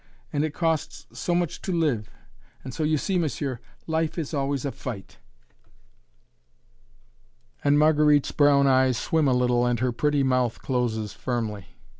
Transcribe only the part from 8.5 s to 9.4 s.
eyes swim a